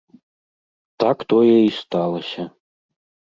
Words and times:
Так 1.03 1.17
тое 1.33 1.53
і 1.65 1.69
сталася. 1.81 2.43